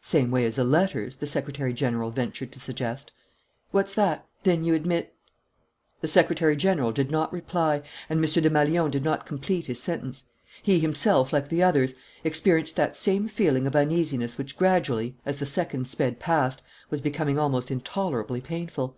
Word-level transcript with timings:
"Same 0.00 0.30
way 0.30 0.46
as 0.46 0.56
the 0.56 0.64
letters," 0.64 1.16
the 1.16 1.26
secretary 1.26 1.74
general 1.74 2.10
ventured 2.10 2.50
to 2.52 2.58
suggest. 2.58 3.12
"What's 3.70 3.92
that? 3.92 4.26
Then 4.42 4.64
you 4.64 4.72
admit?" 4.72 5.14
The 6.00 6.08
secretary 6.08 6.56
general 6.56 6.90
did 6.90 7.10
not 7.10 7.30
reply 7.34 7.82
and 8.08 8.18
M. 8.18 8.22
Desmalions 8.22 8.92
did 8.92 9.04
not 9.04 9.26
complete 9.26 9.66
his 9.66 9.82
sentence. 9.82 10.24
He 10.62 10.78
himself, 10.78 11.34
like 11.34 11.50
the 11.50 11.62
others, 11.62 11.92
experienced 12.24 12.76
that 12.76 12.96
same 12.96 13.28
feeling 13.28 13.66
of 13.66 13.76
uneasiness 13.76 14.38
which 14.38 14.56
gradually, 14.56 15.18
as 15.26 15.38
the 15.38 15.44
seconds 15.44 15.90
sped 15.90 16.18
past, 16.18 16.62
was 16.88 17.02
becoming 17.02 17.38
almost 17.38 17.70
intolerably 17.70 18.40
painful. 18.40 18.96